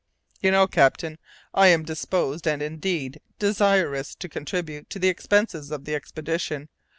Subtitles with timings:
[0.41, 1.19] "You know, captain,
[1.53, 6.69] I am disposed, and, indeed, desirous to contribute to the expenses of the expedition.